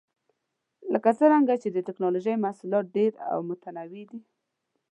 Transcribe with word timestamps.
لکه 0.93 1.09
څنګه 1.19 1.53
چې 1.61 1.67
د 1.71 1.77
ټېکنالوجۍ 1.87 2.35
محصولات 2.45 2.85
ډېر 2.95 3.11
او 3.31 3.39
متنوع 3.49 3.87
دي. 4.11 4.17